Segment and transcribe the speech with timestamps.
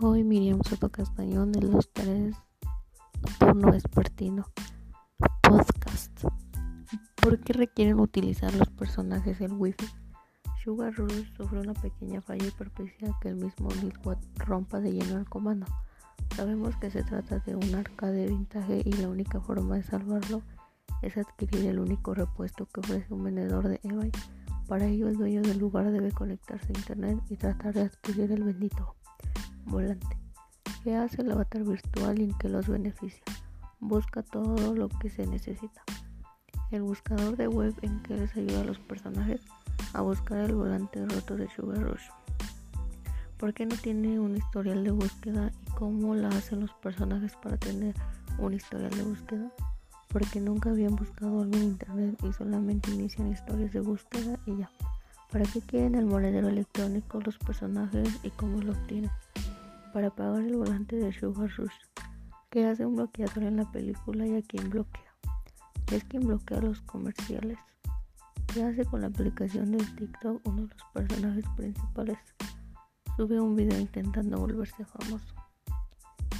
[0.00, 2.36] Soy Miriam Soto Castañón de los tres
[3.40, 4.46] Turno Vespertino
[5.42, 6.24] Podcast.
[7.20, 9.86] ¿Por qué requieren utilizar los personajes el Wi-Fi?
[10.62, 15.18] Sugar Rush sufre una pequeña falla y propicia que el mismo Liquid rompa de lleno
[15.18, 15.66] el comando.
[16.36, 20.42] Sabemos que se trata de un arcade vintage y la única forma de salvarlo
[21.02, 24.12] es adquirir el único repuesto que ofrece un vendedor de eBay.
[24.68, 28.44] Para ello el dueño del lugar debe conectarse a internet y tratar de adquirir el
[28.44, 28.94] bendito
[29.64, 30.16] volante.
[30.84, 33.22] ¿Qué hace el avatar virtual y en qué los beneficia?
[33.80, 35.82] Busca todo lo que se necesita.
[36.70, 39.40] El buscador de web en que les ayuda a los personajes
[39.94, 42.08] a buscar el volante roto de Sugar Rush.
[43.38, 47.56] ¿Por qué no tiene un historial de búsqueda y cómo la hacen los personajes para
[47.56, 47.94] tener
[48.38, 49.52] un historial de búsqueda?
[50.08, 54.70] Porque nunca habían buscado algo en internet y solamente inician historias de búsqueda y ya.
[55.30, 59.10] ¿Para qué quieren el monedero electrónico los personajes y cómo lo obtienen?
[59.92, 61.74] para pagar el volante de Sugar Rush,
[62.50, 65.14] que hace un bloqueador en la película y a quien bloquea.
[65.90, 67.58] Es quien bloquea los comerciales.
[68.52, 70.40] ¿Qué hace con la aplicación de TikTok?
[70.46, 72.18] Uno de los personajes principales
[73.16, 75.34] sube un video intentando volverse famoso.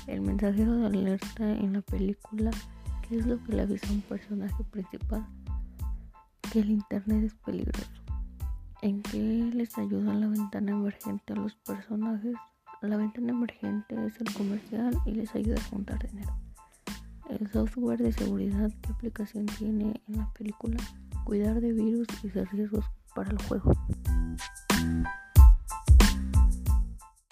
[0.07, 2.51] El mensajero de alerta en la película,
[3.09, 5.27] ¿qué es lo que le avisa a un personaje principal?
[6.53, 8.08] Que el internet es peligroso.
[8.81, 12.37] ¿En qué les ayuda la ventana emergente a los personajes?
[12.81, 16.33] La ventana emergente es el comercial y les ayuda a juntar dinero.
[17.29, 20.77] El software de seguridad, ¿qué aplicación tiene en la película?
[21.25, 22.85] Cuidar de virus y de riesgos
[23.17, 23.73] para el juego.